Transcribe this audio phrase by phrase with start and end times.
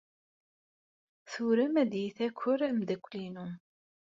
[1.31, 3.47] Turem ad iyi-taker ameddakel-inu.